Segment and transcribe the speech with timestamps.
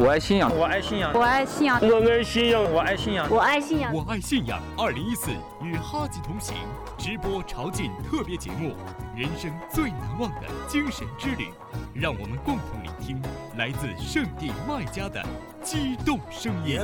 [0.00, 4.58] 我爱信仰，我爱信仰，我爱信仰，我爱信仰，我爱信仰，我爱信仰，我爱信仰。
[4.78, 5.30] 二零一四
[5.62, 6.56] 与哈吉同行
[6.96, 8.72] 直播朝觐特别节目，
[9.14, 11.48] 人生最难忘的精神之旅，
[11.92, 13.20] 让我们共同聆听
[13.58, 15.22] 来自圣地麦加的
[15.62, 16.80] 激动声音。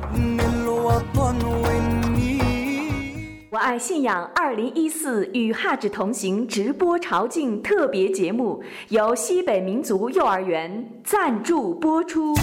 [3.48, 12.34] 我爱信仰二零一四与哈吉同行直播朝觐特别节目，由西北民族幼儿园赞助播出。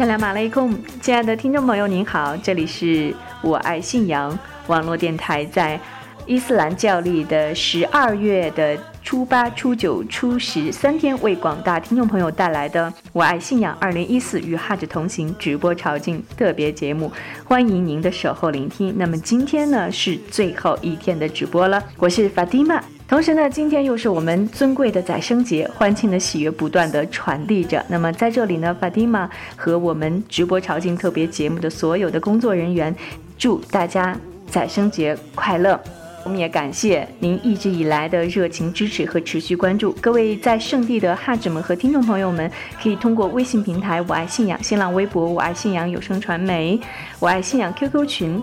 [0.00, 5.78] 萨拉马雷贡，亲爱的听众朋友，您好，这里是我爱信仰网络电台，在
[6.24, 17.12] 伊斯兰教历的十二月的初八、初九、初十三天，为广大听众朋友带来的《我爱信仰二零一四与哈着同行》直播朝觐特别节目，
[17.44, 18.94] 欢迎您的守候聆听。
[18.96, 22.82] 那么今天呢是最后一天的直播了，我是法蒂玛。
[23.10, 27.84] 同时呢，今天又是我们尊贵的宰生节，欢庆的喜悦不断的传递着。
[27.88, 32.94] 那么在这里呢，法蒂玛和我们直播朝觐特别节目的所有的工作人员，
[33.36, 34.16] 祝大家
[34.46, 35.78] 宰生节快乐。
[36.22, 39.90] 我们也感谢您一直以来的热情支持和持续关注。
[40.00, 42.48] 各位在圣地的哈子们和听众朋友们，
[42.80, 46.78] 可以通过微信平台“我爱信仰”、新浪微博“我爱信仰有声传媒”、
[47.18, 48.40] “我爱信仰 ”QQ 群。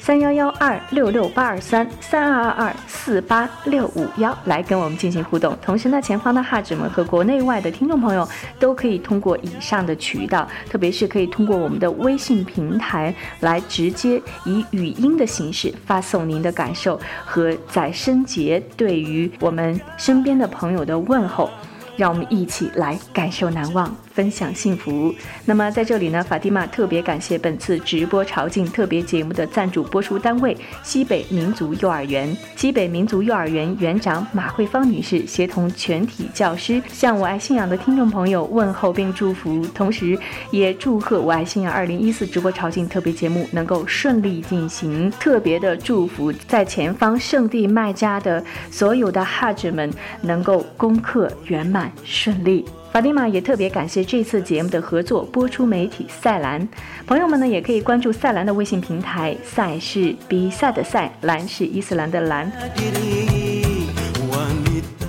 [0.00, 5.56] 三幺幺二六六八二三三二二二四八六五幺来跟我们进行互动。
[5.60, 8.26] 同时呢，前方的哈子们和国内外的听众朋友
[8.58, 21.50] 都可以通过以上的渠道，特别是可以通过我们的微信平台来直接以语音的形式发送您的感受和在生节对于我们身边的朋友的问候。
[21.96, 25.14] 让我们一起来感受难忘，分享幸福。
[25.44, 32.36] 那么在这里呢，法蒂玛特别感谢本次直播朝觐特别节目的赞助播出单位西北民族幼儿园。
[32.56, 40.18] 西北民族幼儿园园长马慧芳女士协同全体教师，向我爱信仰的听众朋友问候并祝福，同时
[40.50, 45.08] 也祝贺我爱信仰二零一四直播朝觐特别节目能够顺利进行。
[45.20, 49.88] 特别的祝福在前方圣地麦加的所有的哈子们
[50.22, 51.92] 能够功课圆满。
[52.02, 56.66] 顺利，法蒂玛也特别感谢这次节目的合作播出媒体赛兰
[57.06, 62.50] 朋友们呢，也可以关注赛兰的微信平台，赛是比赛的赛，兰是伊斯兰的兰。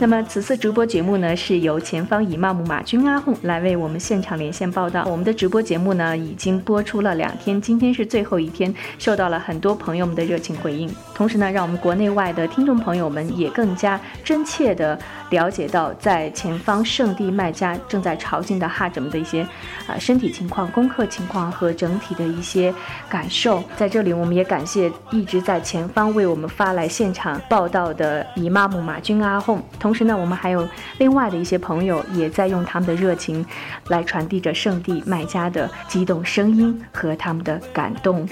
[0.01, 5.03] 那么此次直播节目呢，是由前方以妈姆马军阿訇来为我们现场连线报道。
[5.05, 10.89] 我们的直播节目呢，已经播出了两天，今天是最后一天，受到了很多朋友们的热情回应。
[11.13, 14.97] 同时呢，让我们国内外的听众朋友们也更加真切的
[15.31, 19.45] 了解到，在前方圣地麦加正在朝觐的哈哲们的一些
[19.85, 22.73] 啊身体情况、功课情况和整体的一些
[23.09, 23.61] 感受。
[23.75, 29.59] 在这里，我们也感谢一直在前方为我们发来现场报道的以妈姆马军阿訇。
[29.77, 30.69] 同同时呢，我们还有
[31.00, 33.44] 另外的一些朋友也在用他们的热情
[33.88, 38.29] 来传递着圣地麦家的激动声音和他们的感动。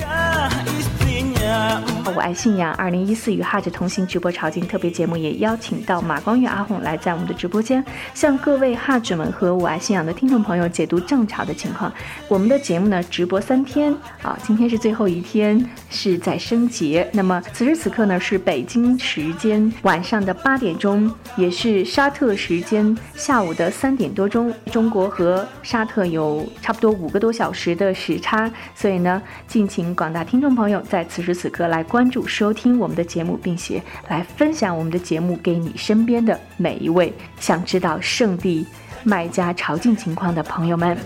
[2.15, 11.93] 我爱信仰二零一四与哈着同行直播朝觐特别节目也邀请到马光月阿红来在我们的直播间向各位哈子们和我爱信仰的听众朋友解读正朝的情况。
[12.27, 13.93] 我们的节目呢直播三天
[14.23, 17.07] 啊，今天是最后一天，是在升节。
[17.13, 24.51] 那么此时此刻呢是北京时间晚上的八点钟，也是沙特时间下午的三点多钟。
[24.71, 38.65] 中国和沙特有差不多五个多小时的时差，所以呢，敬请广大听众朋友在此时此刻来关注、收听我们的节目，并且来分享我们的节目给你身边的每一位想知道圣地
[39.03, 40.97] 卖家朝觐情况的朋友们。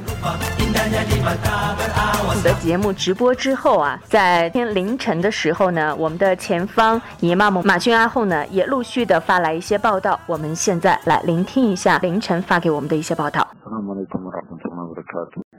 [2.24, 10.18] 我们的节目直播之后啊，在天凌晨的时候呢，我们的前方姨妈姆马军阿后呢，也陆续的发来一些报道。
[10.28, 13.46] 我们现在来聆听一下凌晨发给我们的一些报道。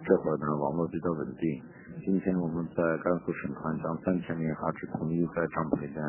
[0.04, 1.62] 这会儿呢，网络比较稳定。
[2.04, 6.02] 今天我们在甘肃省团将三千名哈士统一在帐篷里面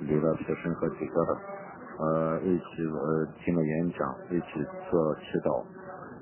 [0.00, 1.16] 留了学生和几个
[1.96, 4.60] 呃一起呃听了演讲，一起
[4.90, 5.64] 做祈祷，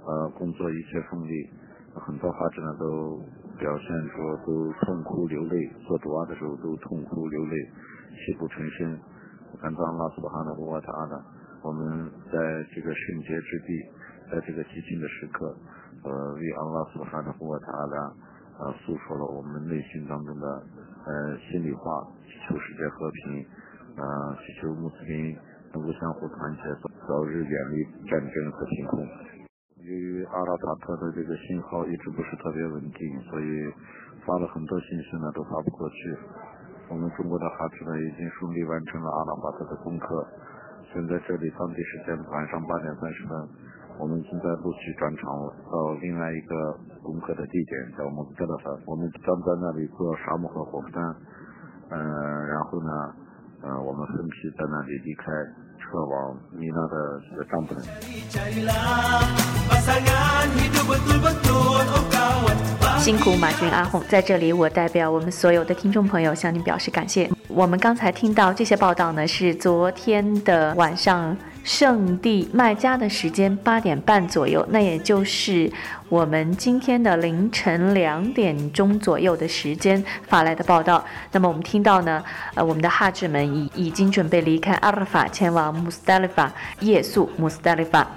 [0.06, 1.50] 呃工作一切顺利。
[1.98, 3.19] 很多哈士呢都
[3.58, 7.56] 表现出都痛哭流泪，做主啊的时候都痛哭流泪，
[8.22, 8.96] 泣不成声。
[9.60, 11.25] 感到阿拉斯哈的沃塔的，
[11.64, 12.38] 我们在
[12.70, 13.82] 这个圣洁之地，
[14.31, 15.56] 在这个寂静的时刻，
[16.04, 18.14] 呃为阿拉斯哈的沃塔的。
[18.58, 20.46] 呃，诉说了我们内心当中的
[21.06, 23.46] 呃心里话，祈求世界和平，
[23.96, 25.37] 呃，祈求穆斯林
[25.72, 26.62] 能够相互团结，
[27.06, 29.06] 早日远离战争和贫困。
[29.78, 33.46] 由于阿拉塔特的这个信号一直不是特别稳定，所以
[34.26, 36.19] 发了很多信息呢都发不过去。
[36.90, 40.26] 我们中国的哈子呢已经顺利完成了阿拉巴特的功课。
[40.93, 43.49] 现在这里当地时间晚上八点三十分，
[44.00, 45.31] 我们现在陆续转场
[45.70, 46.78] 到另外一个
[47.08, 48.69] 攻克的地点，叫穆斯德勒法。
[48.84, 51.00] 我们将在那里做沙漠和火山，
[51.88, 51.96] 嗯，
[52.49, 52.93] 然后呢，
[53.62, 55.32] 呃，我们分批在那里离开，
[55.81, 56.94] 撤往米那的
[57.49, 57.72] 帐篷。
[62.99, 67.31] 辛苦马军阿红，在这里我代表我们所有的听众朋友向您表示感谢。
[67.49, 71.34] 我们刚才听到这些报道呢，是昨天的晚上
[71.69, 75.70] 圣地麦加的时间八点半左右，那也就是
[76.09, 81.05] 我们今天的凌晨两点钟左右的时间发来的报道。
[81.31, 82.25] 那么我们听到呢，
[82.55, 86.50] 呃，我们的哈智们已已经准备离开阿尔法，前往穆斯达利法
[86.81, 88.09] 夜宿穆斯达利法。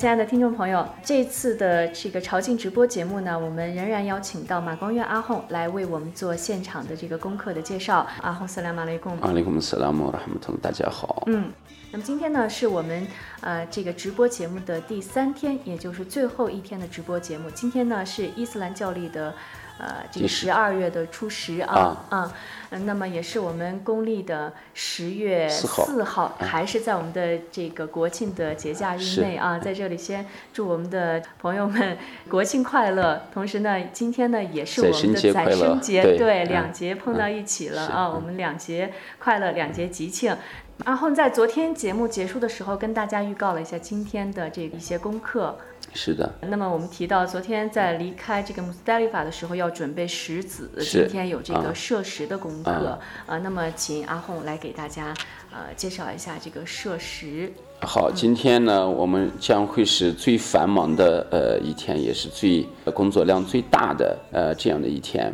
[0.00, 8.06] 亲爱的听众朋友，这次的这个朝觐直播节目呢，我们仍然邀请到马光月阿訇来为我们做现场的这个功课的介绍。
[8.22, 9.14] 阿訇，斯拉马雷贡。
[9.20, 11.24] 阿里贡斯拉姆，拉哈姆通，大家好。
[11.26, 11.52] 嗯，
[11.92, 13.06] 那么今天呢，是我们
[13.42, 17.50] 呃这个直播节目的第三天，也就是最后一天的直播节目。
[17.50, 19.34] 今天呢，是伊斯兰教历的。
[19.80, 22.30] 呃，这个十二月的初十啊啊，
[22.84, 31.96] 那么也是我们公历的十月四号，还是在我们的这个国庆的节假日内啊，在这里先祝我们的朋友们
[32.28, 33.22] 国庆快乐。
[33.32, 40.36] 同时呢，今天呢也是我们的宰生节，对，两节碰到一起了啊，我们两节快乐，两节吉庆。
[40.84, 45.56] 然后在昨天节目结束的时候，跟大家预告了一下今天的这一些功课。
[45.92, 46.32] 是的。
[46.42, 50.70] 那么我们提到，昨天在离开这个穆斯达利法的时候，要准备石子。
[50.80, 52.98] 今天有这个摄食的功课。
[53.26, 55.12] 啊，那么请阿红来给大家
[55.50, 57.52] 呃介绍一下这个摄食。
[57.82, 65.32] 好，今天呢，我们将会是最繁忙的呃一天，也是最工作量最大的呃这样的一天。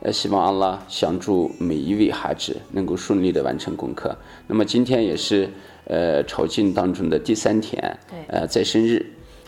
[0.00, 4.14] 呃，希望阿拉相助每一位哈子能够顺利的完成功课。
[4.46, 5.48] 那么今天也是
[5.86, 7.98] 呃朝觐当中的第三天。
[8.10, 8.18] 对。
[8.28, 9.04] 呃，在生日。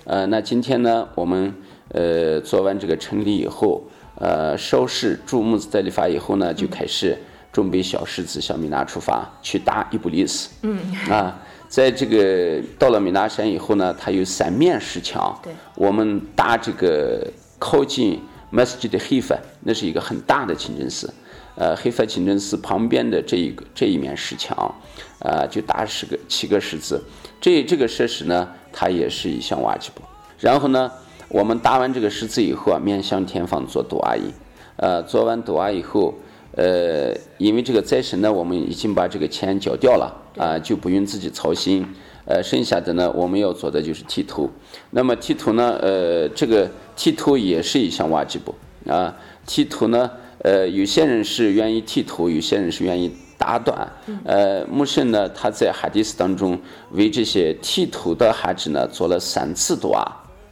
[0.08, 1.54] 呃，那今天呢，我们
[1.90, 3.84] 呃做完这个成礼以后，
[4.14, 7.14] 呃烧誓祝穆斯德里法以后呢，就开始
[7.52, 10.48] 准备小狮子向米纳出发去打伊布利斯。
[10.62, 10.78] 嗯。
[11.10, 11.38] 啊，
[11.68, 15.38] 在这个到了米纳山以后呢，它有三面石墙。
[15.42, 15.52] 对。
[15.74, 17.22] 我们搭这个
[17.58, 18.18] 靠近
[18.50, 21.12] Masjid 的黑法，那是一个很大的清真寺。
[21.54, 24.74] 呃，黑法清真寺旁边的这一个这一面石墙，
[25.18, 27.02] 啊，就搭十个七个十字。
[27.40, 28.48] 这这个设施呢。
[28.70, 30.02] 它也是一项挖吉布。
[30.38, 30.92] 然后呢，
[31.28, 34.30] 我们搭完这个十字以后啊，面向天方做杜阿伊。
[34.76, 36.14] 呃，做完杜阿以后，
[36.52, 41.84] 呃，因为这个灾神呢，我们已经把这个钱缴掉了啊，就不用自己操心。
[42.26, 44.48] 呃，剩下的呢，我们要做的就是剃头。
[44.90, 48.54] 那么剃头呢，呃，这个剃头也是一项挖吉布
[48.86, 49.16] 啊。
[49.44, 50.08] 剃头呢，
[50.44, 53.10] 呃，有些人是愿意剃头，有些人是愿意。
[53.48, 53.90] 打短，
[54.24, 56.60] 呃，穆圣呢，他在哈迪斯当中
[56.90, 60.04] 为这些剃头的哈子呢做了三次多啊，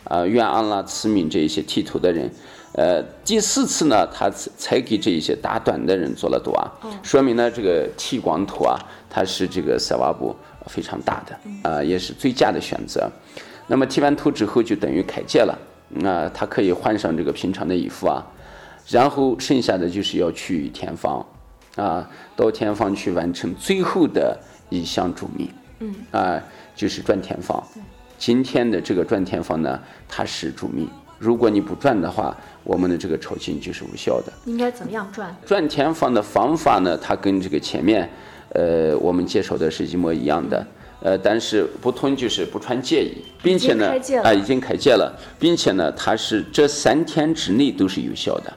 [0.05, 2.31] 啊，愿安拉赐名这一些剃头的人，
[2.73, 6.73] 呃，第四次呢，他才给这一些打短的人做了多啊，
[7.03, 10.35] 说明呢，这个剃光头啊，它是这个塞瓦布
[10.69, 13.07] 非常大的，啊，也是最佳的选择。
[13.67, 15.55] 那么剃完头之后就等于开戒了，
[15.91, 18.25] 那他可以换上这个平常的衣服啊，
[18.89, 21.23] 然后剩下的就是要去天房。
[21.77, 24.37] 啊，到天方去完成最后的
[24.69, 25.49] 一项主命，
[25.81, 26.43] 嗯，啊，
[26.75, 27.63] 就是转天方。
[28.19, 29.79] 今天的这个转天方呢，
[30.09, 30.89] 它是主命。
[31.19, 34.33] 如果你不转的话，我们的这个朝觐就是无效的。
[34.47, 35.35] 应该怎么样转？
[35.47, 36.97] 转天方的方法呢？
[36.97, 38.09] 它跟这个前面，
[38.55, 40.67] 呃，我们介绍的是一模一样的。
[41.03, 48.53] 呃，但是不同就是不穿戒衣，并且呢，啊，已经开戒了，并且呢，它是这三天之内都是有效的。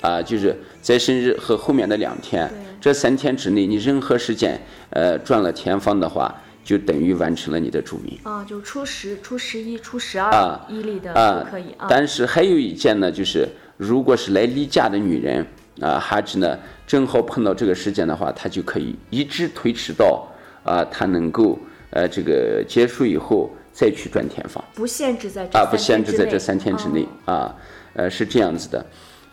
[0.00, 0.56] 啊，就是
[0.88, 8.18] 在生日和后面的两天，这三天之内，你任何时间，呃，转了天方的话，就等于完成了你的注命。
[8.22, 11.86] 啊，就初十、初十一、初十二，一例的都可以啊。
[11.90, 15.46] 但是还有一件呢，就是如果是来例假的女人
[15.82, 20.26] 啊，哈子呢，正好碰到这个时间的话，她就可以一直推迟到
[20.64, 21.58] 啊，她能够
[21.90, 24.64] 呃这个结束以后再去转天方。
[24.72, 27.54] 不限制在啊，不限制在这三天之内啊，
[27.92, 28.86] 呃，是这样子的。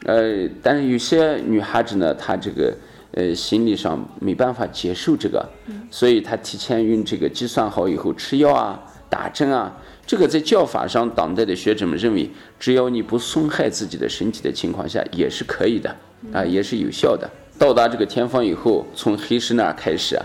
[0.03, 2.73] 呃，但是有些女孩子呢，她这个
[3.13, 5.47] 呃心理上没办法接受这个，
[5.89, 9.75] 所以她提前用这个计算好以后吃药啊、打针啊，
[10.05, 15.95] 这个在教法上，当代的学者们认为，只要你不损害自己的身体的情况下，也是可以的
[16.31, 17.27] 啊，也是有效的。
[17.57, 20.19] 到达这个天方以后，从黑石那儿开始，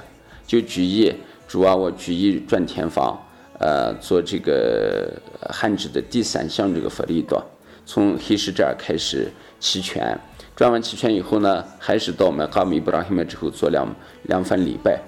[0.46, 1.14] 就举意
[1.46, 3.16] 主啊，我举意转天方，
[3.58, 5.10] 呃做这个
[5.48, 7.40] 汉字的第三项这个法律的，
[7.86, 9.28] 从黑石这儿开始
[9.60, 10.18] 齐全，
[10.56, 13.86] 转完齐全以后呢，还是到麦卡米布拉希麦之后做两
[14.22, 14.98] 两番礼拜，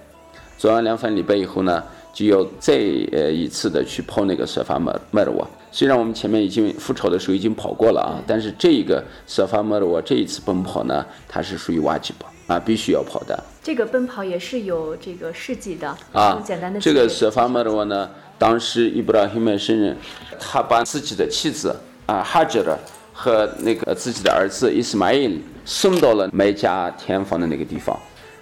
[0.56, 1.82] 做完两番礼拜以后呢，
[2.12, 2.74] 就要再
[3.12, 5.48] 呃一次的去跑那个索法莫莫尔沃。
[5.70, 13.42] 虽然我们前面已经复朝的时候已经跑过了啊，但是这一个索法莫尔沃这一次奔跑呢，它是属于挖吉巴啊，必须要跑的。
[13.62, 19.96] 这个奔跑也是有这个事迹的啊简单的，这个字舍法麦尔沃呢，当时伊布拉希麦圣人，
[20.38, 22.76] 他把自己的妻子啊哈吉尔
[23.22, 27.96] 和那个自己的儿子伊斯玛伊送到了麦加天房的那个地方。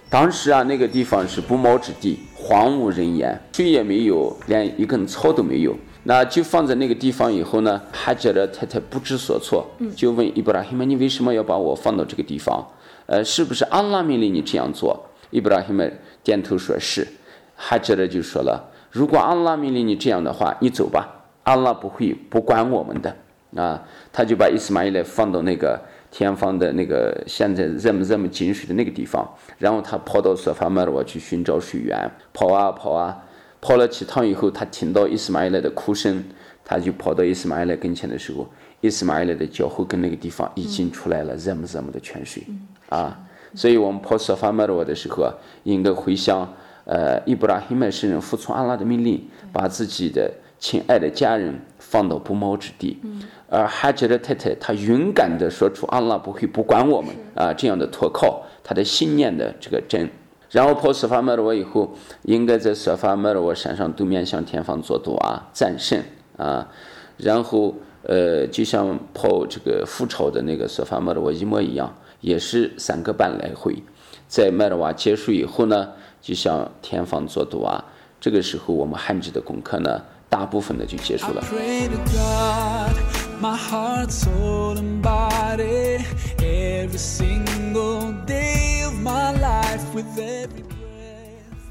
[0.09, 5.77] 当时啊，那个地方是不毛之地，荒无人烟，水也没有，连一根草都没有。
[6.05, 12.67] 那就放在那个地方以后呢，哈吉尔太太不知所措，就问伊布拉希麦：“你为什么要把我放到这个地方？
[13.05, 15.93] 呃，是不是安拉命令你这样做？”伊布拉希麦
[16.25, 17.07] 点头说是。
[17.55, 21.07] 哈杰勒就说了：“如果安拉命令你这样的话，你走吧，
[21.43, 23.15] 安拉不会不管我们的。”
[23.57, 23.83] 啊，
[24.13, 33.25] 他就把伊斯玛伊勒放到那个天方的那个现在热么热么进水的那个地方，然后他跑到索法麦罗去寻找水源，跑啊跑啊，
[33.61, 36.25] 跑了几趟以后，他听到伊斯玛仪勒的哭声，
[36.65, 38.49] 他就跑到伊斯玛仪勒跟前的时候，
[38.81, 42.43] 伊斯玛仪勒的脚后跟那个地方已经出来了热么热么的泉水，
[42.89, 43.17] 啊，
[43.55, 46.53] 所以我们跑索法麦罗的时候啊，应该回想，
[46.85, 53.01] 呃，伊布拉希麦圣人服从安拉的命令，把自己的亲爱的家人放到不毛之地，
[53.49, 60.09] 而哈吉的太太她勇敢地说出阿拉不会不管我们啊这样的托靠，她的信念的这个真。
[60.51, 66.03] 然后跑索法麦尔沃以后，应该在索法麦尔沃山上都面向天方做多啊战胜
[66.37, 66.69] 啊，
[67.17, 73.83] 然后呃就像跑这个复朝的那个索法麦尔沃一模一样，也是三个半来回。
[74.29, 77.85] 在麦尔瓦结束以后呢，就向天方做多啊。
[78.21, 81.43] 这个时候我们汉字的功课呢，大部分的就结束了。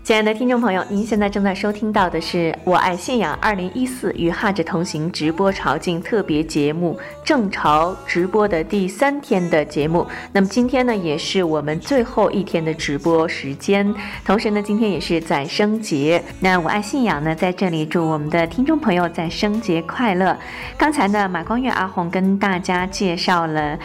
[0.10, 10.08] 亲爱的听众朋友，您现在正在收听到的是《我爱信仰2014与哈着同行》直播朝觐特别节目正朝直播的第三天的节目。
[10.34, 13.94] 那么今天呢，也是我们最后一天的直播时间，
[14.26, 16.24] 同时呢，今天也是宰生节。
[16.40, 20.36] 那我爱信仰呢，在这里祝我们的听众朋友宰生节快乐。
[20.76, 23.78] 刚才呢，马光月阿红跟大家介绍了。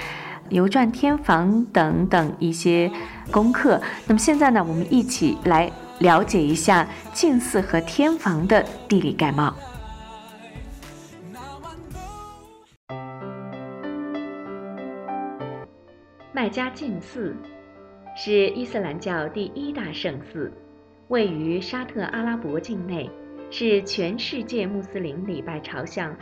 [0.51, 2.91] 游转天房等等一些
[3.31, 3.81] 功课。
[4.07, 5.71] 那么现在呢，我们一起来
[6.01, 9.55] 了解一下近寺和天房的地理概貌。
[16.33, 17.35] 麦加净寺
[18.17, 20.53] 是伊斯兰教第一大圣寺，
[21.09, 23.11] 位于沙特阿拉伯境内，
[23.51, 26.15] 是全世界穆斯林礼拜朝向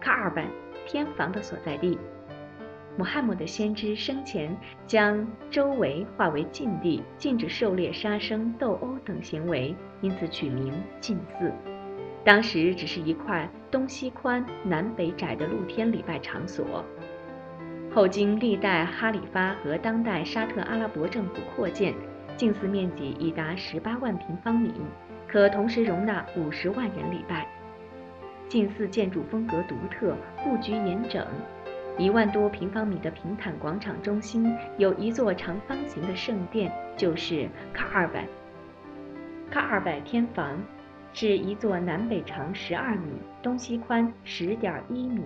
[0.00, 0.44] 卡尔本
[0.86, 1.96] 天房的所在地。
[2.98, 4.54] 穆罕默德先知生前
[4.86, 11.50] 将周围划为禁地，禁止狩猎、杀生、斗殴等行为，因此取名禁寺。
[12.22, 16.84] 当时只是一块东西宽、南北窄的露天礼拜场所。
[17.94, 21.94] 后经历代哈里发和当代沙特阿拉伯政府扩建，
[22.36, 24.70] 净寺面积已达十八万平方米，
[25.26, 27.46] 可同时容纳五十万人礼拜。
[28.48, 31.26] 禁寺建筑风格独特，布局严整。
[32.02, 38.26] 一万多平方米的平坦广场中心有一座长方形的圣殿，就是卡尔拜。
[39.48, 40.60] 卡尔拜天房
[41.12, 45.22] 是一座南北长十二米、东西宽十点一米、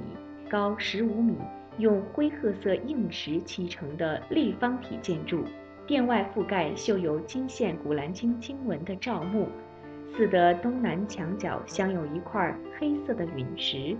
[0.50, 1.38] 高十五米，
[1.78, 5.47] 用灰褐色硬石砌成的立方体建筑。
[5.87, 9.49] 殿外覆盖绣有金线古兰经经文的罩幕。
[10.14, 13.97] 寺的东南墙角镶有一块黑色的陨石。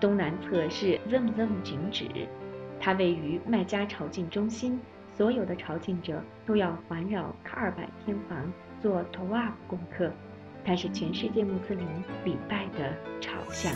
[0.00, 2.06] 东南侧是 Zamzam 井址，
[2.78, 4.78] 它位于麦加朝觐中心，
[5.16, 10.10] 所有的朝觐者都要环绕卡尔拜天房做 Tawaf 功课，
[10.64, 11.86] 它是全世界穆斯林
[12.24, 13.72] 礼拜的朝向。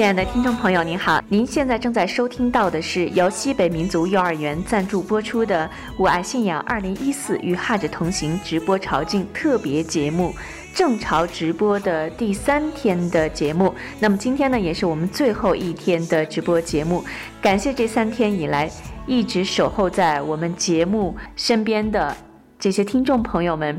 [0.00, 5.66] 亲爱的听众朋友，您好，您现在正在收听到的是由西北民族幼儿园赞助播出的
[5.98, 10.34] 《我爱信仰2014与哈着同行》直播朝觐特别节目，
[10.74, 13.74] 正朝直播的第三天的节目。
[13.98, 17.04] 那么今天呢，也是我们最后一天的直播节目。
[17.42, 18.70] 感谢这三天以来
[19.06, 22.16] 一直守候在我们节目身边的
[22.58, 23.78] 这些听众朋友们。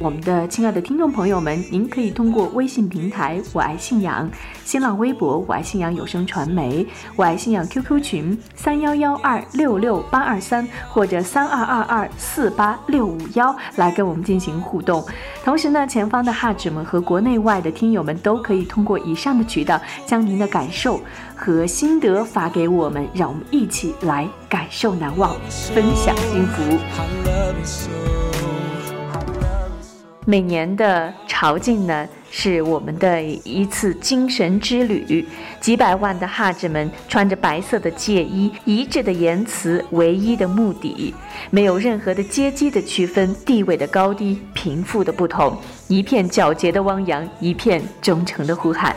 [0.00, 4.30] 我们的亲爱的听众朋友们，您可以通过微信平台“我爱信仰”、
[4.64, 6.86] 新浪微博“我爱信仰有声传媒”、
[7.16, 15.04] 我爱信仰 QQ 群三幺幺二六六八二三或者三二二二四八六五幺来跟我们进行互动。
[15.44, 21.00] 同时呢，前方的哈指们和国内外的听友们都可以通过以上的渠道，将您的感受
[21.34, 25.34] 和心得发给我们，让我们一起来感受难忘，
[25.74, 26.78] 分享幸福。
[30.28, 35.26] 每年的朝觐呢，是我们的一次精神之旅。
[35.58, 41.14] 几百万的哈子们穿着白色的戒衣，一致的言辞，唯一的目的，
[41.48, 45.56] 没有任何的阶级的区分，地位的高低，贫富的不同，
[45.88, 48.94] 一片皎洁的汪洋，一片忠诚的呼喊。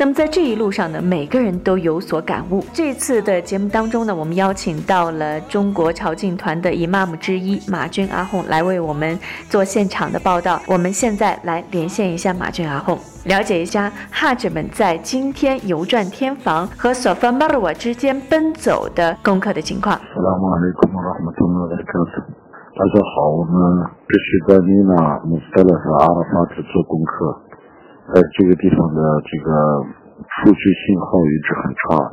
[0.00, 2.64] 那么在这一路上呢，每个人都有所感悟。
[2.72, 10.62] 这次的节目当中呢，我们邀请到了中国朝觐团的姨妈们之一马军阿红来为我们做现场的报道。
[10.68, 19.98] 我们现在来连线一下马军阿红，了解一下哈者们在今天游转天房和索法玛尔瓦之间奔走的功课的情况。
[19.98, 20.02] 大
[22.84, 27.47] 家好，我们必须在尼娜穆斯塔拉和阿拉法去做功课。
[28.08, 29.48] 在这个地方的这个
[30.16, 32.08] 数据信号一直很差。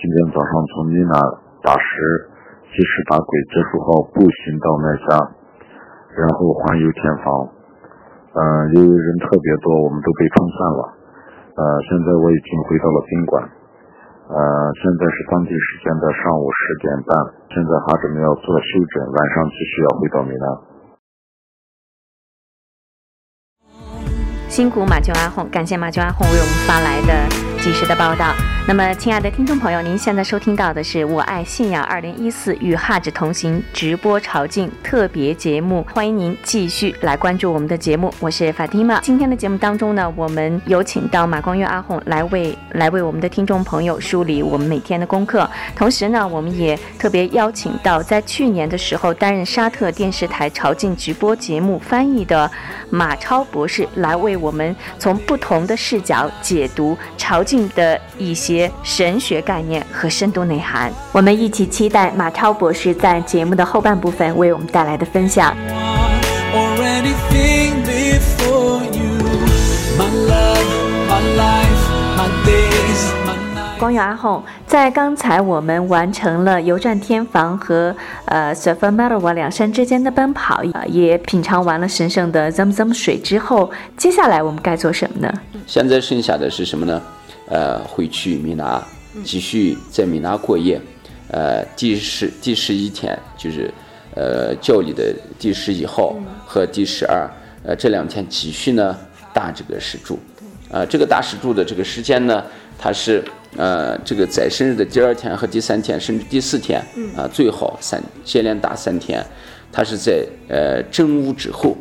[0.00, 1.20] 今天早上从米纳
[1.60, 1.92] 打石，
[2.72, 5.08] 及时打鬼结束后步行到麦家，
[6.16, 7.26] 然后环游天房。
[8.40, 8.40] 呃，
[8.72, 10.82] 由于人特别多，我们都被冲散了。
[11.60, 13.44] 呃，现在我已经回到了宾馆。
[14.32, 14.40] 呃，
[14.80, 17.12] 现在是当地时间的上午十点半，
[17.52, 20.67] 现在哈准备要做休整，晚上继续要回到米兰。
[24.58, 27.28] 辛苦马俊阿红，感谢马俊阿红为我们发来的
[27.62, 28.34] 及时的报道。
[28.68, 39.00] 那么，亲爱的听众朋友，您现在收听到的是《我爱信仰二零一四与哈指同行》直播朝觐特别节目，欢迎您继续来关注我们的节目，我是法蒂玛。
[39.00, 52.50] 今天的节目当中呢，我们有请到马光月阿红来为来为我们的听众朋友梳理我们每天的功课，同时呢，我们也特别邀请到在去年的时候担任沙特电视台朝觐直播节目翻译的
[52.90, 60.90] 马超博士来为我们从不同的视角解读朝觐的一些神学概念和深度内涵。
[61.12, 65.54] 我们一起期待马超博士在节目的后半部分为我们带来的分享。
[73.78, 77.94] 光友阿红，在刚才我们完成了游转天房和
[78.24, 85.32] 呃 s a f a m a r a 两山之间的奔跑，呃也品尝完了神圣的 Zamzam 水之后，接下来我们该做什么呢？
[85.64, 87.00] 现在剩下的是什么呢？
[87.48, 88.82] 呃，回去米拿，
[89.24, 90.80] 继续在米拿过夜。
[91.30, 93.70] 呃，第十第十一天就是
[94.14, 97.28] 呃教理的第十一号和第十二，
[97.64, 98.96] 呃这两天继续呢
[99.32, 100.18] 打这个石柱。
[100.70, 102.44] 呃，这个打石柱的这个时间呢，
[102.78, 103.24] 它是
[103.56, 106.78] 呃这个在生日的第二天和第三天，甚至第四天，
[107.16, 109.24] 啊、最好三接连打三天，
[109.72, 111.76] 它是在呃正午之后，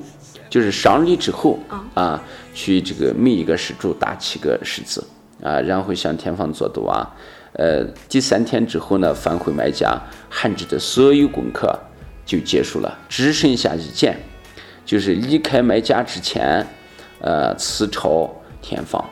[0.50, 1.60] 就是上礼之后
[1.94, 5.04] 啊，去这个每一个石柱打七个十字
[5.42, 7.16] 啊，然后向天方做赌啊。
[7.54, 11.78] 呃，第三天之后呢，返回麦家，汉制的所有功课
[12.26, 14.18] 就结束了，只剩下一件，
[14.86, 16.66] 就是离开麦家之前，
[17.20, 18.30] 呃，辞朝
[18.62, 19.04] 天方。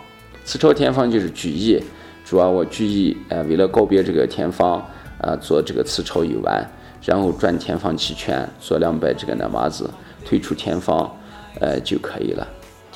[0.44, 1.82] 辞朝天方就是居易，
[2.24, 4.78] 主要我居易，呃，为了告别这个天方，
[5.20, 6.70] 啊、做这个辞朝游玩，
[7.04, 9.90] 然后转天方七圈，做两百这个那麻子，
[10.24, 11.12] 退出天方，
[11.60, 12.48] 呃就可以了。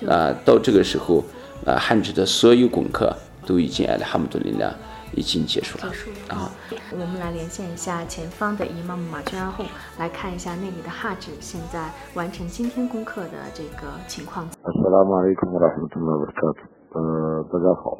[0.07, 1.23] 啊、到这个时候，
[1.65, 3.13] 啊、汉制的所有功课
[3.45, 4.73] 都已经阿拉哈姆杜林了，
[5.13, 5.91] 已经结束了。
[5.91, 6.49] 结束啊，
[6.93, 9.65] 我们来连线一下前方的伊玛目马娟阿訇，
[9.99, 14.47] 来看一下那里的哈指现在完成今天功课的这个情况。
[14.63, 16.65] Assalamu alaikum warahmatullahi wabarakatuh。
[16.95, 17.99] 呃，大家好。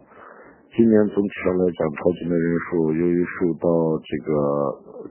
[0.74, 3.67] 今年总体上来讲，超级的人数由于受到
[4.02, 4.32] 这个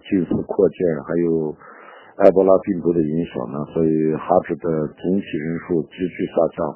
[0.03, 1.55] 近似扩建还有
[2.25, 6.75] 埃博拉病毒的影响呢，所以哈指的总体人数急剧下降。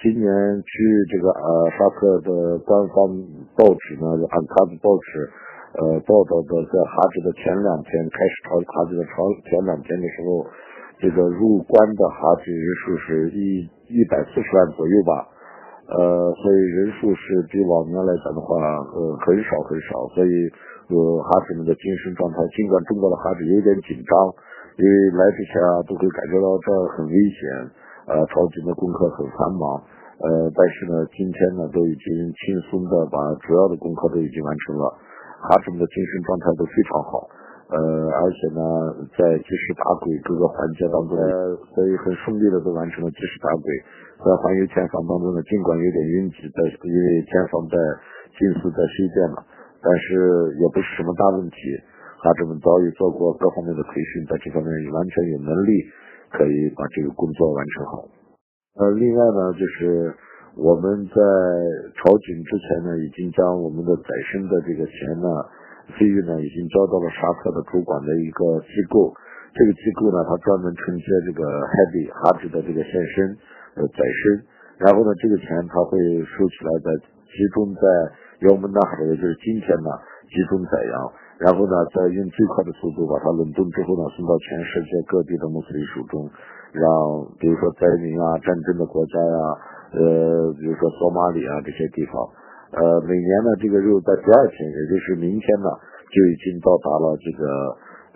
[0.00, 0.24] 今年
[0.64, 0.72] 据
[1.12, 3.04] 这个呃沙特的官方
[3.52, 5.28] 报纸呢，安卡的报纸
[5.76, 10.48] 呃报道的，在哈指的前两天开始朝哈指的朝前两天的时候，
[11.04, 15.12] 这个入关的哈指人数是一一百四十万左右吧。
[15.92, 20.32] 呃，所以人数是比往年来讲的话，呃，很少很少，所以
[20.88, 20.96] 呃，
[21.28, 24.12] 哈指们的精神状态，尽管中国的哈指有点紧张，
[24.80, 27.44] 因为来之前啊都会感觉到这很危险，
[28.10, 29.78] 呃，朝觐的功课很繁忙，
[30.18, 34.82] 呃，但是呢，今天呢都已经轻松的把主要的功课都已经完成了，
[35.46, 37.30] 哈什们的精神状态都非常好，
[37.70, 37.78] 呃，
[38.18, 38.60] 而且呢，
[39.14, 43.66] 在及时打鬼各个环节当中，呃，所以很顺利的都完成了及时打鬼。
[44.18, 47.78] 在环游前方当中呢，尽管有点拥挤，但是因为前方在
[48.34, 49.38] 近似在修建嘛，
[49.78, 51.56] 但是也不是什么大问题。
[52.20, 55.72] 哈子们早已做过各方面的培训，在这方面完全有能力
[56.30, 58.08] 可以把这个工作完成好。
[58.78, 60.14] 呃，另外呢，就是
[60.56, 61.18] 我们在
[61.98, 65.26] 朝觐之前呢，已经将我们的载身的这个钱呢，
[65.98, 69.12] 费用呢，已经交到了沙特的主管的一个机构。
[69.50, 73.36] 这个机构呢，它专门承接这个海底哈子的这个现身
[73.74, 74.22] 呃宰身，
[74.86, 76.88] 然后呢，这个钱它会收起来，再
[77.26, 77.82] 集中在
[78.46, 79.90] 由我们那海，也就是今天呢，
[80.30, 80.94] 集中载扬。
[81.40, 86.28] 然后呢，再用最快的速度把它冷冻之后呢，送到全世界各地的穆斯林手中，
[86.76, 86.84] 让
[87.40, 89.36] 比如说灾民啊、战争的国家呀，
[89.96, 92.12] 呃，比如说索马里啊这些地方，
[92.76, 95.68] 呃，每年呢，这个肉在第二天，也就是明天呢，
[96.12, 97.42] 就已经到达了这个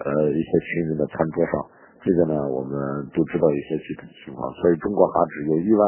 [0.04, 1.52] 呃一些群人的餐桌上。
[2.04, 2.76] 这个呢，我们
[3.16, 5.80] 都知道一些具体情况，所以中国哈指有一万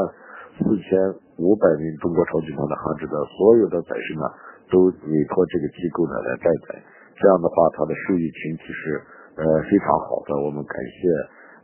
[0.57, 0.97] 四千
[1.37, 4.25] 五百名中国超级团的哈指的所有的载身呢，
[4.73, 6.81] 都委托这个机构呢来代宰。
[7.17, 9.01] 这样的话，它的收益群体是
[9.41, 10.37] 呃非常好的。
[10.45, 11.09] 我们感谢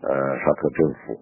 [0.01, 0.11] 呃
[0.41, 1.21] 沙特政府，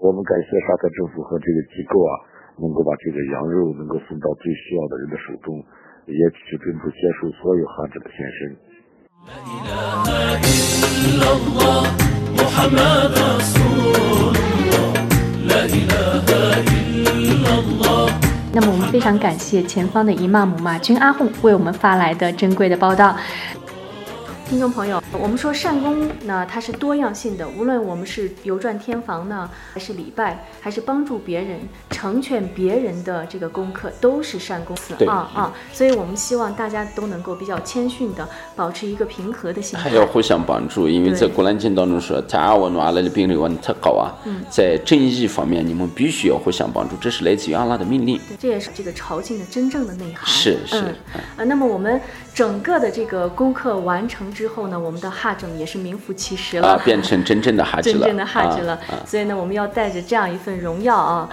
[0.00, 2.12] 我们感谢沙特政府和这个机构啊，
[2.56, 5.60] 能够把这个羊肉能够送到最需要的人的手中，
[6.06, 8.56] 也取准备接受所有哈子的献身。
[18.50, 23.14] 那么我们非常感谢前方的伊玛姆马军阿訇为我们发来的珍贵的报道。
[24.48, 27.46] 听众朋友，我们说善功呢，它是多样性的。
[27.46, 34.74] 无论我们是游转天房呢，还是礼拜，还是帮助别人、成全别人的这个功课，都是善功
[35.06, 35.54] 啊啊！
[35.70, 40.88] 所以我们希望大家都能够比较谦逊的，保持一个平和的心态，还要互相帮助。
[40.88, 44.16] 因为在《古兰经》当中说：“塔瓦努阿拉的兵力万特高啊！”
[44.48, 48.18] 在正义方面，你们必须要互相帮助，这是来自于阿拉的命令。
[48.38, 50.26] 这也是这个朝觐的真正的内涵。
[50.26, 50.76] 是是
[51.36, 52.00] 啊，那么我们
[52.32, 54.32] 整个的这个功课完成。
[54.38, 58.78] 之后呢，我们的哈整也是名副其实了，啊变成真正的哈 真正的哈吉了。
[59.04, 61.28] 所以呢，我们要带着这样一份荣耀啊，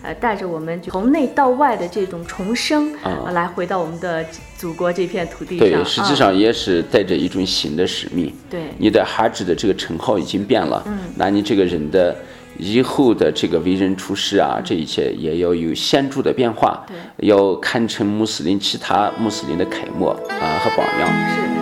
[0.00, 2.94] 呃，带着我们从内到外的这种重生，
[3.34, 4.24] 来回到我们的
[4.56, 5.68] 祖国这片土地上。
[5.68, 8.34] 对，实际上也是带着一种新的使命。
[8.48, 12.16] 对，你的哈吉的这个称号已经变了，嗯，那你这个人的
[12.56, 21.06] 以后的这个为人处事啊，这一切也要有显著的变化，对，要堪称穆斯林其他穆斯林的楷模啊和榜样。
[21.34, 21.55] 是。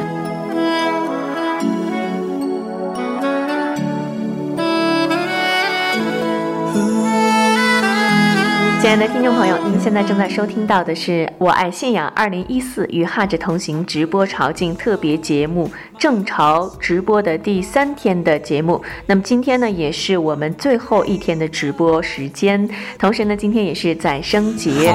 [8.84, 18.82] 亲爱的听众朋友，您现在正在收听到的是《我爱信仰》二零一四与哈着同行直播朝觐特别节目正朝直播的第三天的节目。
[19.06, 22.68] 那么今天呢，也是我们最后一天的直播时间，
[22.98, 24.92] 同时呢，今天也是宰生节。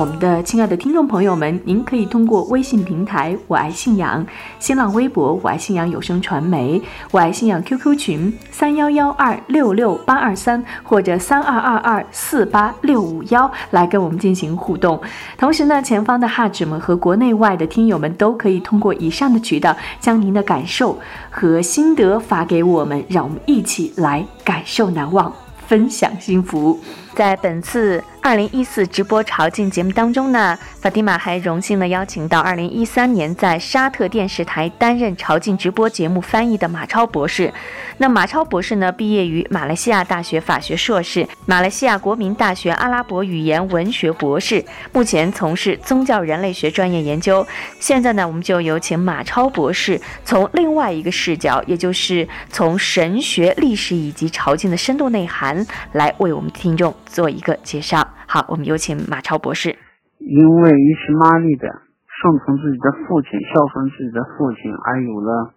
[0.00, 4.26] 我们的亲爱的听众朋友们，您可以通过微信平台“我爱信仰”、
[4.58, 6.80] 新浪微博“我爱信仰有声传媒”、
[7.12, 14.98] “我爱信仰 QQ 群”三幺幺二六六八二三或者三二二二四八六五幺来跟我们进行互动。
[15.36, 25.30] 同时呢，前方的哈子们和国内外的听友们都可以通过以上的渠道，将您的感受和心得发给我们，让我们一起来感受难忘。
[25.66, 26.80] 分享幸福，
[27.14, 37.52] 在本次二零一四直播朝觐节目当中呢，法蒂玛还荣幸的邀请到二零一三年在沙特电视台担任朝觐直播节目翻译的马超博士。
[37.98, 47.46] 那马超博士呢，毕业于马来西亚大学法学硕士，马来西亚国民大学阿拉伯语言文学博士，目前从事宗教人类学专业研究。
[47.78, 55.66] 现在呢，我们就有请马超博士从另外一个视角，也就是从神学、历史以及朝觐的深度内涵。
[55.92, 57.98] 来为我们听众做一个介绍。
[58.30, 59.74] 好，我们有请马超博士。
[60.22, 61.66] 因为伊斯玛利的
[62.06, 65.50] 顺从自己的父亲、孝顺自己的父亲，而有了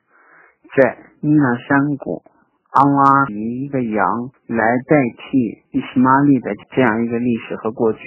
[0.73, 2.23] 在伊纳山谷
[2.71, 4.01] 阿拉以一个羊
[4.47, 7.99] 来代替伊斯玛利的这样一个历史和过去。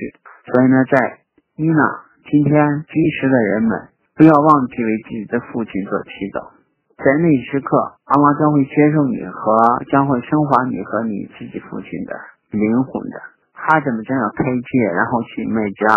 [0.50, 1.20] 所以呢，在
[1.54, 1.80] 伊纳
[2.26, 2.50] 今天
[2.88, 6.50] 居时的人们，不要忘记为自己的父亲做祈祷。
[6.96, 7.76] 在那时刻，
[8.08, 12.16] 阿妈将会接受你和将会升华你和你自己父亲的
[12.50, 13.35] 灵魂的。
[13.56, 15.88] 哈子们将要开戒，然后去麦加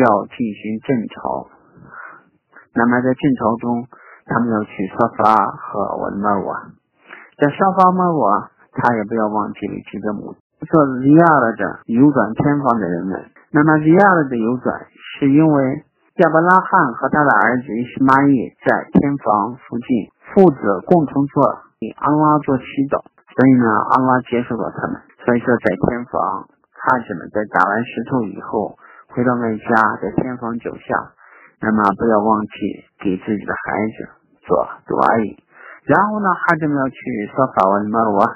[0.00, 1.46] 要进行正朝。
[2.72, 3.86] 那么在正朝中，
[4.24, 6.72] 他们要去沙发和我的麦瓦。
[7.36, 10.34] 在沙发麦瓦，他也不要忘记自己的母。
[10.64, 13.18] 做利亚了的游转天方的人们，
[13.50, 14.86] 那么利亚的游转
[15.18, 15.84] 是因为
[16.22, 18.32] 亚伯拉罕和他的儿子伊斯玛仪
[18.64, 21.42] 在天房附近，父子共同做
[21.80, 25.02] 给安拉做祈祷，所以呢，安拉接受了他们。
[25.26, 26.46] 所以说，在天房，
[26.82, 28.74] 哈子们在打完石头以后，
[29.14, 29.70] 回到麦家，
[30.02, 31.14] 在天房脚下，
[31.62, 32.58] 那么不要忘记
[32.98, 34.10] 给自己的孩子
[34.42, 35.38] 做做阿姨。
[35.86, 36.98] 然后呢，哈子们要去
[37.30, 38.26] 沙法完马尔瓦，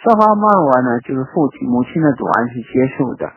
[0.00, 3.28] 沙法马罗呢，就是父亲母亲的杜阿是接受的，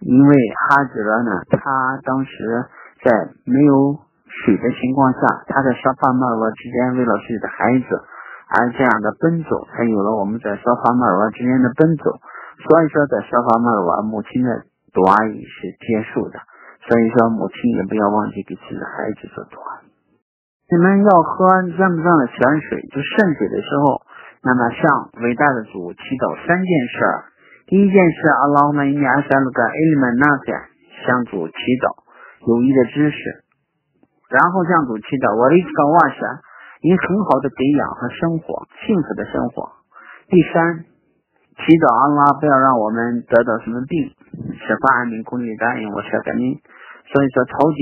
[0.00, 0.36] 因为
[0.68, 2.68] 哈子呢，他当时
[3.00, 3.10] 在
[3.44, 3.96] 没有
[4.28, 8.04] 水的情况下，他在沙法马罗之间为了自己的孩子。
[8.46, 12.14] 而这样的奔走，才有了我们在沙法马罗之间的奔走。
[12.62, 16.40] 所以说，在沙法马尔，母亲的多语是接受的。
[16.86, 19.90] 所以说，母亲也不要忘记给自己的孩子做多阿姨。
[20.70, 24.02] 你们要喝赞不赞的泉水，就圣水的时候，
[24.42, 27.16] 那么向伟大的主祈祷三件事儿。
[27.66, 30.52] 第一件事，阿拉们尼阿三鲁个艾利曼纳塞
[31.04, 31.86] 向主祈祷
[32.46, 33.18] 有益的知识，
[34.30, 36.40] 然后向主祈祷我的一个瓦山。
[36.82, 39.72] 以很好的给养和生活，幸福的生活。
[40.28, 40.84] 第三，
[41.56, 44.12] 祈祷阿拉不要让我们得到什么病，
[44.60, 46.42] 使发安民公里答应我舍感恩。
[47.08, 47.78] 所以说，朝觐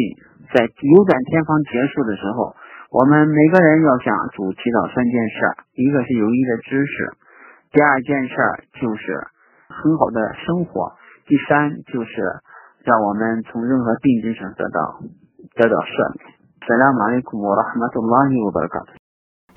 [0.55, 2.55] 在游转天方结束的时候，
[2.95, 5.37] 我们每个人要向主祈祷三件事：
[5.75, 6.95] 一个是有益的知识，
[7.75, 8.35] 第二件事
[8.79, 9.19] 就是
[9.69, 10.95] 很好的生活，
[11.27, 12.15] 第三就是
[12.85, 15.03] 让我们从任何病症上得到
[15.59, 16.35] 得到赦免。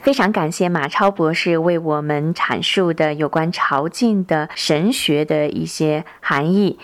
[0.08, 6.80] 非常感谢马超博士为我们阐述的有关朝觐的神学的一些含义。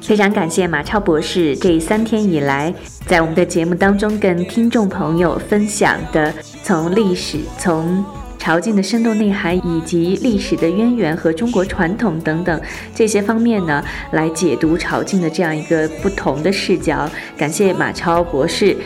[0.00, 2.74] 非常感谢马超博士这三天以来
[3.06, 8.23] 在我们的节目当中跟听众朋友分享的从历史从。
[8.44, 12.60] 朝觐的深度内涵，以及历史的渊源和中国传统等等
[12.94, 17.08] 这些方面呢，来解读朝觐的这样一个不同的视角。
[17.38, 18.76] 感谢马超博士。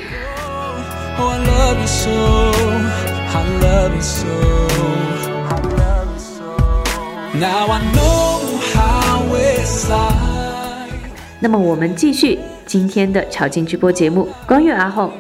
[11.41, 15.13] 那么我们继续今天的朝觐直播节目，光月阿后。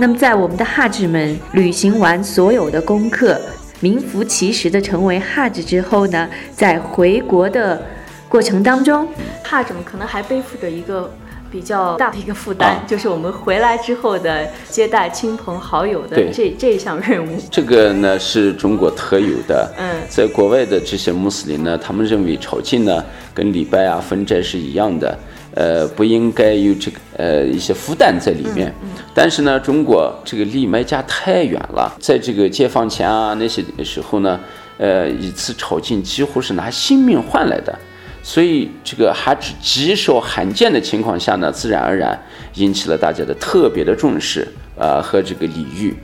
[0.00, 3.38] 那么，在我们的哈子们履行完所有的功课，
[3.80, 7.82] 名副其实的成为哈子之后呢，在回国的
[8.26, 9.06] 过程当中，
[9.44, 11.12] 哈子们可能还背负着一个
[11.50, 17.36] 比较大的一个负担， 就是我们回来之后的接待亲朋好友的这这一项任务。
[17.50, 19.70] 这个呢是中国特有的。
[19.76, 25.18] 嗯，在国外的这些穆斯林呢，他们认为朝觐呢跟礼拜啊、分斋是一样的。
[25.54, 28.72] 呃，不应该有这个呃一些负担在里面。
[29.12, 34.38] 但是呢，中国这个离麦家太远了，在这个解放前啊那些时候呢，
[34.78, 37.76] 呃，一次朝觐几乎是拿性命换来的，
[38.22, 42.16] 所以这个还是极少罕见的情况下呢，自然而然
[42.54, 44.46] 引起了大家的特别的重视
[44.78, 45.94] 啊和这个礼遇，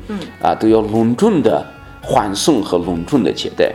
[0.43, 1.65] 啊都要隆重的
[2.03, 3.73] 欢送和隆重的接待。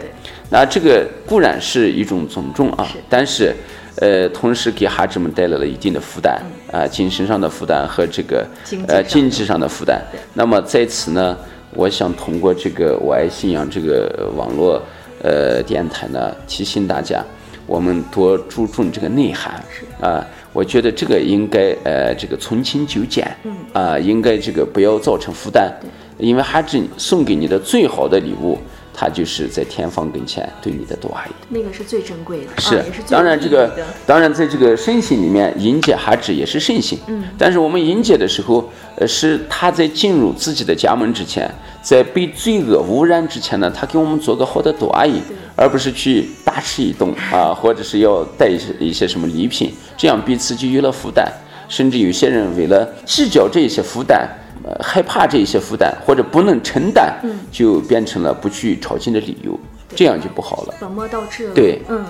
[0.49, 3.55] 那这个固然是一种尊重啊，但是。
[3.97, 8.47] 呃，同时给孩子们带来了一定的负担啊，精神上的负担和这个
[8.87, 10.01] 呃经济上的负担。
[10.33, 11.37] 那么在此呢，
[11.73, 14.81] 我想通过这个我爱信仰这个网络
[15.21, 17.21] 呃电台呢，提醒大家，
[17.67, 19.61] 我们多注重这个内涵
[19.99, 20.25] 啊。
[20.53, 23.29] 我觉得这个应该呃这个从轻就简
[23.73, 25.69] 啊，应该这个不要造成负担，
[26.17, 28.57] 因为孩子送给你的最好的礼物。
[29.01, 41.49] 他就是在天方跟前对你的多爱，那个是最珍贵的，是当然这个当然在这个圣心里面迎接孩子也是圣心，嗯，但是我们迎接的时候，呃，是他在进入自己的家门之前，
[41.81, 45.19] 在被罪恶污染之前呢，他给我们做个好的多阿姨，
[45.55, 51.27] 而不是去大吃一顿啊，或者是要带一些一些什么礼品，这样彼此就有了负担，
[51.67, 54.29] 甚至有些人为了计较这些负担。
[54.63, 57.19] 呃，害怕这些负担或者不能承担，
[57.51, 59.59] 就变成了不去朝觐的理由，
[59.95, 61.53] 这样就不好了，本末倒置了。
[61.53, 62.05] 对，嗯。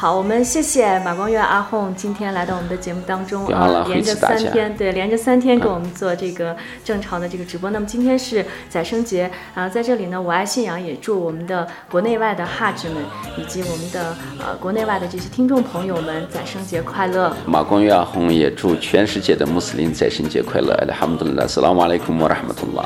[0.00, 7.68] 好，我们谢谢马光月阿红今天来到我们的节目当中啊，连着三天，对，连着三天给我们做这个正常的这个直播。
[7.68, 12.96] 那么今天是宰生节啊，在这里呢，我爱信仰也祝我们的国内外的哈子们
[13.36, 17.36] 以及我们的呃国内外的这些听众朋友们宰生节快乐。
[17.44, 20.74] 马光月阿红也祝全世界的穆斯林宰生节快乐。
[20.98, 22.82] 哈姆杜拉，斯拉瓦莱库穆拉哈姆杜拉。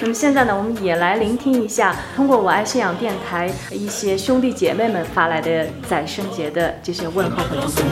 [0.00, 7.82] 那么现在呢，我们也来聆听一下，通过我爱信仰电台一些兄弟姐妹们发来的在圣节的这些问候和祝福。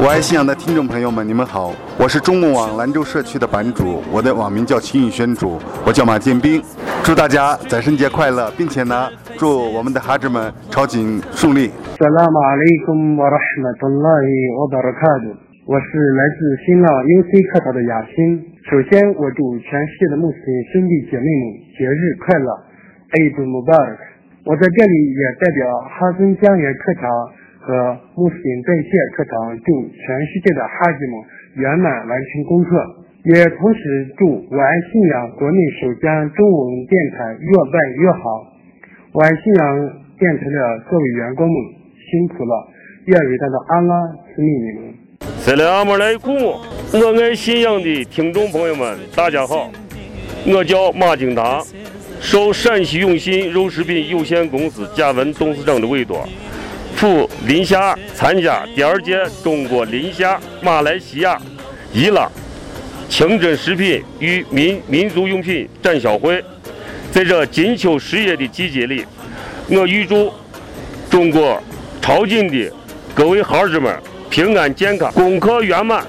[0.00, 6.56] 我爱信仰的听众朋友们，你们好，我是中牧网兰州社区的版主，我的网名叫秦宇轩主，我叫马建兵，
[7.04, 11.68] 祝大家宰圣节快乐，并且呢，祝我们的孩子们抄经顺利。
[15.68, 18.40] 我是来自新浪 UC 课堂的雅欣。
[18.72, 22.48] 首先，我祝全世界的穆斯林兄弟姐妹们节日快乐
[23.20, 24.00] ，Eid Mubarak。
[24.48, 25.60] 我在这里也代表
[25.92, 27.04] 哈森江源课堂
[27.60, 27.68] 和
[28.16, 30.00] 穆斯林在线课堂，祝全
[30.32, 31.14] 世界的哈吉们
[31.60, 32.70] 圆满完成功课，
[33.24, 33.80] 也同时
[34.16, 38.48] 祝我爱信仰国内首家中文电台越办越好。
[39.12, 39.62] 我爱信仰
[40.18, 41.56] 电台的各位员工们
[42.00, 42.68] 辛苦了，
[43.04, 44.94] 愿伟大的安拉赐命你们。
[45.20, 49.70] 塞莱阿姆莱库，我爱信仰的听众朋友们，大家好，
[50.46, 51.60] 我叫马景达，
[52.20, 56.26] 受陕西永信肉食品有限公司贾文董事长的委托，
[57.00, 61.40] 赴林霞参加第二届中国林霞马来西亚、
[61.94, 62.30] 伊朗
[63.08, 66.44] 清真食品与民民族用品展销会，
[67.10, 69.06] 在这金秋十月的季节里，
[69.70, 70.30] 我预祝
[71.08, 71.58] 中国
[72.02, 72.70] 朝觐的
[73.14, 76.04] 各位孩子们平安健康、功课圆满、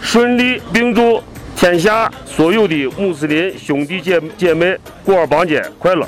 [0.00, 1.22] 顺利，并祝
[1.54, 4.74] 天下所有的穆斯林兄弟姐姐妹
[5.04, 6.06] 过尔邦节快乐。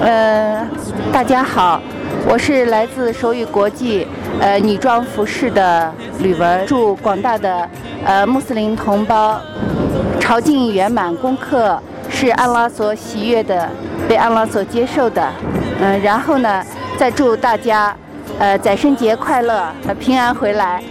[0.00, 0.66] 呃，
[1.10, 1.80] 大家好，
[2.28, 4.06] 我是来自手语国际
[4.40, 7.66] 呃女装服饰的吕文，祝广大的
[8.04, 9.40] 呃穆斯林同胞
[10.20, 11.80] 朝觐圆满，功课
[12.10, 13.68] 是安拉所喜悦的，
[14.06, 15.26] 被安拉所接受的。
[15.80, 16.62] 嗯、然后呢，
[16.98, 17.94] 再祝大家
[18.38, 19.64] 呃宰圣节快乐，
[19.98, 20.82] 平安回来。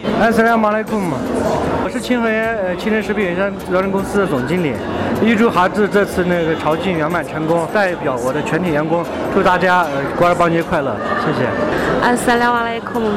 [1.96, 4.74] 是清河呃清真食品有限责任公司的总经理，
[5.24, 9.02] 预祝哈子这次那个朝觐圆满成功，代表我的全体员工
[9.34, 10.94] 祝大家呃国尔邦节快乐，
[11.26, 11.48] 谢谢。
[12.04, 13.10] 安萨拉瓦莱库姆，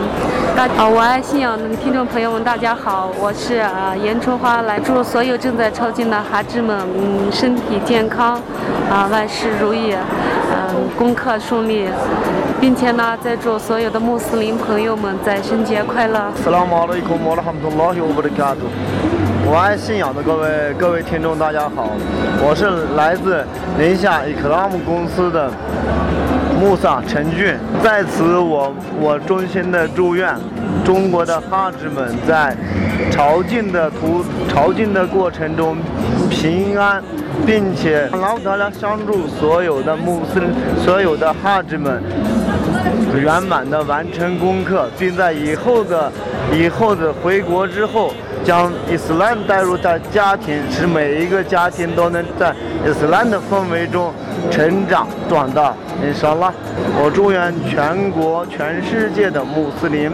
[0.56, 8.40] 大啊，我爱信仰的听众朋友们，大家好，我是啊严春花，来祝所有正在抄经的哈子们，嗯，身体健康，
[8.88, 9.92] 啊，万事如意，
[10.54, 11.86] 嗯，功课顺利，
[12.60, 16.32] 并且呢，再祝所有的穆斯林朋友们宰圣节快乐。
[19.46, 21.90] 我爱信仰的各位各位听众，大家好，
[22.42, 23.44] 我是来自
[23.78, 25.50] 宁夏伊克拉姆公司的
[26.60, 30.34] 穆萨陈俊，在此我我衷心的祝愿
[30.84, 32.56] 中国的哈子们在
[33.10, 35.76] 朝觐的途朝觐的过程中
[36.30, 37.02] 平安，
[37.46, 40.50] 并且拉达拉相助所有的穆斯林
[40.84, 42.02] 所有的哈子们。
[43.16, 46.12] 圆满的完成功课，并在以后的
[46.52, 48.12] 以后的回国之后，
[48.44, 52.54] 将伊斯兰带入到家庭，使每一个家庭都能在
[52.86, 54.12] 伊斯兰的氛围中
[54.50, 55.74] 成长壮大。
[56.00, 56.52] 印沙拉，
[57.02, 60.12] 我祝愿全国全世界的穆斯林，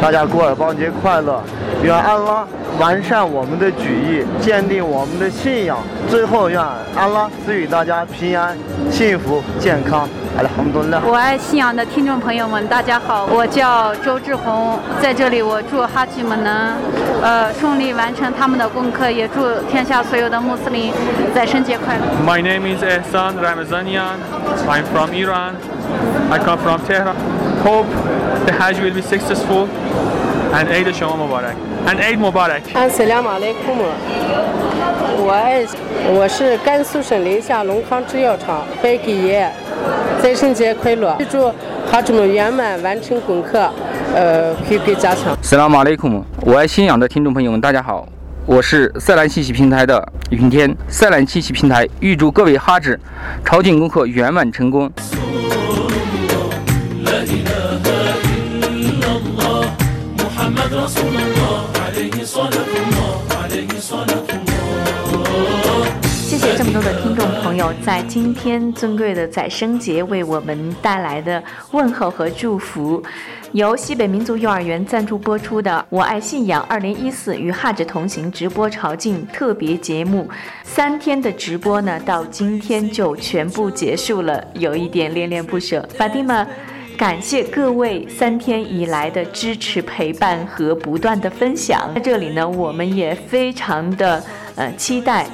[0.00, 1.42] 大家古尔邦节快乐！
[1.82, 2.46] 愿安拉
[2.78, 6.62] 完善我们的举意，坚定我们的信仰，最后愿
[6.94, 8.56] 安拉赐予大家平安、
[8.92, 10.08] 幸福、健康。
[10.36, 11.00] 阿拉 hamdulillah。
[11.04, 16.74] 我爱信仰的听众朋友们，大家好，我叫周志红，在这里我祝哈吉们能
[17.22, 20.92] 呃顺利完成他们的功课，也祝天下所有的穆斯林
[21.34, 22.03] 宰圣节快乐。
[22.24, 24.18] My name is Ehsan Ramazanian.
[24.68, 25.56] I'm from Iran.
[26.30, 27.16] I come from Tehran.
[27.62, 27.86] Hope
[28.46, 29.68] the Hajj will be successful
[30.54, 31.54] and Eid Shama Mubarak.
[31.86, 32.62] And Eid Mubarak.
[32.74, 33.84] 安斯拉马雷库姆，
[35.18, 35.64] 我爱
[36.14, 39.50] 我是甘肃省临夏龙康制药厂白给爷，
[40.22, 41.14] 宰圣节快乐！
[41.18, 41.52] 预祝
[41.90, 43.70] 哈子们圆满完成功课，
[44.14, 45.36] 呃，回归家乡。
[45.42, 48.06] s a l a m alaikum，，我爱信仰的听众朋友们，大家好，
[48.46, 50.76] 我是赛兰信息平台的云天。
[50.86, 52.98] 赛兰信息平台预祝各位哈子
[53.42, 54.92] 朝觐功课圆满成功。
[66.12, 73.02] 谢谢这么多的听众朋友，在今天尊贵的宰生节为我们带来的问候和祝福。
[73.54, 80.28] 由西北民族幼儿园赞助播出的《我爱信仰》二零一四与哈着同行直播朝觐特别节目，
[80.64, 85.88] 三天的直播呢，到今天就全部结束了，有一点恋恋不舍。
[85.96, 86.44] 法蒂玛。
[86.96, 91.92] 感谢各位三天以来的支持、陪伴和不断的分享。
[91.94, 94.22] 在这里呢，我们也非常的
[94.54, 95.26] 呃期待，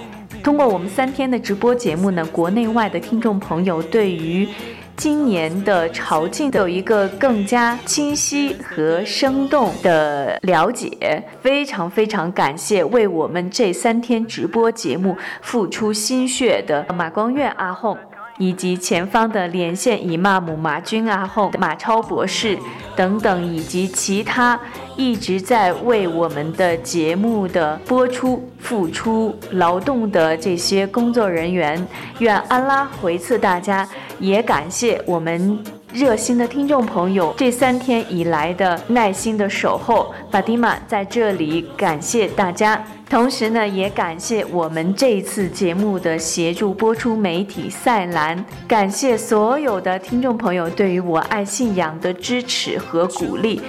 [0.42, 4.48] 通过我们三天的直播节目呢，国内外的听众朋友对于
[5.00, 11.24] 今年的朝觐有一个更加清晰和生动的了解。
[11.40, 17.96] 非常非常感谢为我们这三天直播节目付出心血的马光月阿訇。
[18.38, 22.58] 以及前方的连线姨妈姆马军阿訇马超博士
[22.96, 24.58] 等等，以及其他
[25.00, 31.88] 一直在为我们的节目的播出付出劳动的这些工作人员，
[32.18, 33.88] 愿安拉回赐大家，
[34.18, 35.58] 也感谢我们。
[35.90, 42.84] 热心的听众朋友，这三天以来的耐心的守候，法蒂玛在这里感谢大家。
[43.08, 53.62] 同时呢，也感谢我们这次节目的协助播出媒体赛兰，感谢所有的听众朋友对于我爱信仰的支持和鼓励。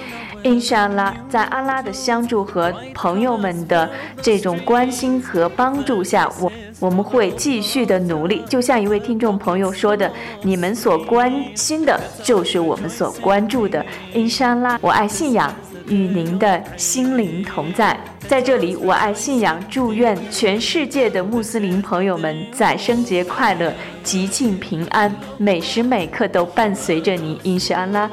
[0.44, 3.88] 印沙拉，在阿拉的相助和朋友们的
[4.20, 8.42] 这种关心和帮助下，我我们会继续的努力。
[8.48, 10.10] 就像一位听众朋友说的
[10.42, 13.84] ：“你们所关心的，就是我们所关注的。”
[14.14, 15.54] 印沙拉，我爱信仰，
[15.86, 17.98] 与您的心灵同在。
[18.28, 23.72] 在这里，我爱信仰，祝愿全世界的穆斯林朋友们在生节快乐，
[24.02, 27.38] 吉庆平安，每时每刻都伴随着你。
[27.42, 28.10] 印沙拉。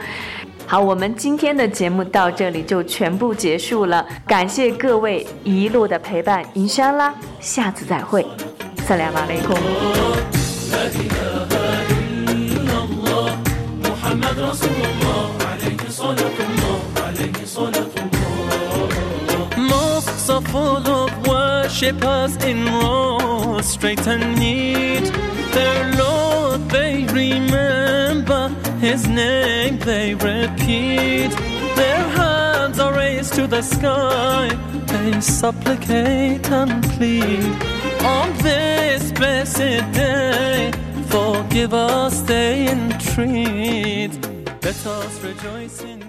[0.71, 8.23] 好，我们今天的节目到这里就全部结束了，感谢各位一路的陪伴，inshallah，伊莎拉，下次再会，
[8.85, 9.57] 萨利马雷空。
[28.79, 31.31] His name they repeat.
[31.75, 34.47] Their hands are raised to the sky.
[34.87, 37.43] They supplicate and plead.
[38.03, 40.71] On this blessed day,
[41.07, 44.13] forgive us, they entreat.
[44.63, 46.08] Let us rejoice in